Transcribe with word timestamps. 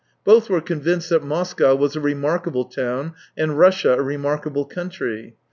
Both 0.23 0.49
were 0.49 0.61
convinced 0.61 1.11
that 1.11 1.23
Moscow 1.23 1.75
was 1.75 1.95
a 1.95 2.01
remarkable 2.01 2.65
town, 2.65 3.13
and 3.37 3.59
Russia 3.59 3.93
a 3.93 4.01
remarkable 4.01 4.65
country. 4.65 5.35